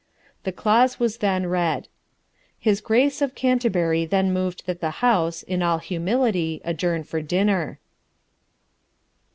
The 0.45 0.51
clause 0.51 0.99
was 0.99 1.17
then 1.17 1.45
read. 1.45 1.87
His 2.57 2.81
Grace 2.81 3.21
of 3.21 3.35
Canterbury 3.35 4.03
then 4.03 4.33
moved 4.33 4.65
that 4.65 4.81
the 4.81 4.89
House, 5.05 5.43
in 5.43 5.61
all 5.61 5.77
humility, 5.77 6.59
adjourn 6.65 7.03
for 7.03 7.21
dinner. 7.21 7.77